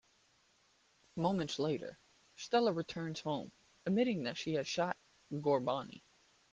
Moments 1.15 1.59
later, 1.59 1.99
Stella 2.35 2.73
returns 2.73 3.19
home, 3.19 3.51
admitting 3.85 4.23
that 4.23 4.35
she 4.35 4.55
has 4.55 4.67
shot 4.67 4.97
Gar 5.43 5.59
Boni. 5.59 6.01